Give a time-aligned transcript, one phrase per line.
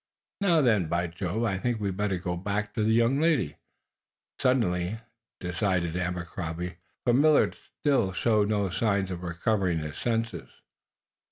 [0.41, 3.57] "Now, then, by Jove, I think I'd better go back to the young lady,"
[4.39, 4.97] suddenly
[5.39, 10.49] decided Abercrombie, for Millard still showed no signs of recovering his senses.